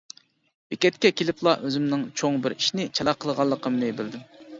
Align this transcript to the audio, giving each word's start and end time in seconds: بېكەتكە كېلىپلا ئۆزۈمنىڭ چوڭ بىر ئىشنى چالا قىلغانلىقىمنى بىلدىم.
بېكەتكە 0.73 1.09
كېلىپلا 1.19 1.53
ئۆزۈمنىڭ 1.67 2.05
چوڭ 2.21 2.39
بىر 2.47 2.55
ئىشنى 2.57 2.87
چالا 3.01 3.15
قىلغانلىقىمنى 3.25 3.93
بىلدىم. 4.01 4.25